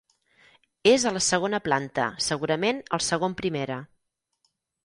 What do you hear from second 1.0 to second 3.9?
a la segona planta, segurament el segon primera.